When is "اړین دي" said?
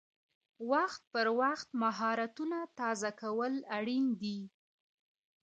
3.77-4.39